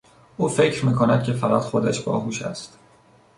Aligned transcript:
او 0.37 0.49
فکر 0.49 0.85
می 0.85 0.93
کند 0.93 1.23
که 1.23 1.33
فقط 1.33 1.61
خودش 1.61 1.99
باهوش 2.01 2.41
است. 2.41 2.79